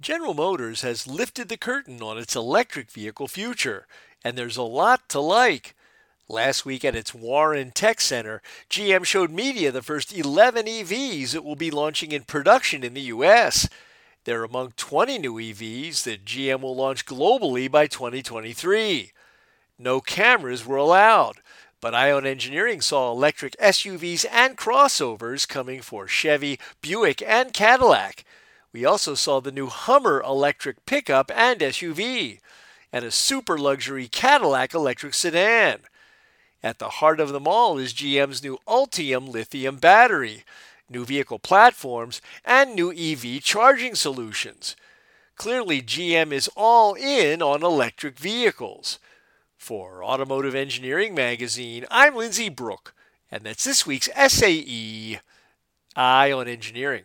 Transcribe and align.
General 0.00 0.32
Motors 0.32 0.80
has 0.80 1.06
lifted 1.06 1.50
the 1.50 1.58
curtain 1.58 2.02
on 2.02 2.16
its 2.16 2.34
electric 2.34 2.90
vehicle 2.90 3.28
future, 3.28 3.86
and 4.24 4.36
there's 4.36 4.56
a 4.56 4.62
lot 4.62 5.06
to 5.10 5.20
like. 5.20 5.74
Last 6.26 6.64
week 6.64 6.86
at 6.86 6.96
its 6.96 7.12
Warren 7.12 7.70
Tech 7.70 8.00
Center, 8.00 8.40
GM 8.70 9.04
showed 9.04 9.30
media 9.30 9.70
the 9.70 9.82
first 9.82 10.16
11 10.16 10.64
EVs 10.64 11.34
it 11.34 11.44
will 11.44 11.56
be 11.56 11.70
launching 11.70 12.12
in 12.12 12.22
production 12.22 12.82
in 12.82 12.94
the 12.94 13.02
U.S. 13.02 13.68
They're 14.24 14.44
among 14.44 14.72
20 14.76 15.18
new 15.18 15.34
EVs 15.34 16.04
that 16.04 16.24
GM 16.24 16.62
will 16.62 16.76
launch 16.76 17.04
globally 17.04 17.70
by 17.70 17.86
2023. 17.86 19.12
No 19.78 20.00
cameras 20.00 20.64
were 20.64 20.78
allowed, 20.78 21.42
but 21.82 21.94
Eye 21.94 22.10
on 22.10 22.24
Engineering 22.24 22.80
saw 22.80 23.12
electric 23.12 23.54
SUVs 23.58 24.24
and 24.32 24.56
crossovers 24.56 25.46
coming 25.46 25.82
for 25.82 26.08
Chevy, 26.08 26.58
Buick, 26.80 27.22
and 27.26 27.52
Cadillac. 27.52 28.24
We 28.72 28.84
also 28.84 29.14
saw 29.14 29.40
the 29.40 29.50
new 29.50 29.66
Hummer 29.66 30.22
electric 30.22 30.86
pickup 30.86 31.32
and 31.34 31.60
SUV, 31.60 32.38
and 32.92 33.04
a 33.04 33.10
super 33.10 33.58
luxury 33.58 34.06
Cadillac 34.06 34.74
electric 34.74 35.14
sedan. 35.14 35.80
At 36.62 36.78
the 36.78 36.88
heart 36.88 37.20
of 37.20 37.32
them 37.32 37.48
all 37.48 37.78
is 37.78 37.94
GM's 37.94 38.42
new 38.42 38.58
Ultium 38.68 39.28
lithium 39.28 39.76
battery, 39.76 40.44
new 40.88 41.04
vehicle 41.04 41.38
platforms, 41.38 42.20
and 42.44 42.74
new 42.74 42.92
EV 42.92 43.42
charging 43.42 43.94
solutions. 43.94 44.76
Clearly, 45.36 45.80
GM 45.80 46.32
is 46.32 46.50
all 46.54 46.94
in 46.94 47.42
on 47.42 47.62
electric 47.62 48.18
vehicles. 48.18 48.98
For 49.56 50.04
Automotive 50.04 50.54
Engineering 50.54 51.14
Magazine, 51.14 51.86
I'm 51.90 52.14
Lindsay 52.14 52.48
Brooke, 52.48 52.94
and 53.30 53.44
that's 53.44 53.64
this 53.64 53.86
week's 53.86 54.08
SAE 54.14 55.18
Eye 55.96 56.32
on 56.32 56.46
Engineering. 56.46 57.04